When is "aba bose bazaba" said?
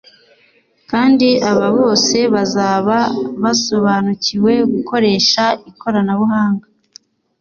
1.51-2.97